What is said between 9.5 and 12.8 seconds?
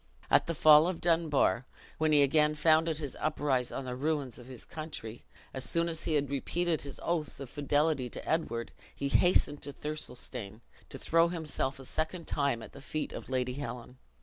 to Thirlestane, to throw himself a second time at